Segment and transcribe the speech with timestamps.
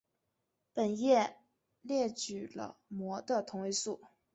[0.73, 1.37] 本页
[1.83, 4.01] 列举了镆的同位素。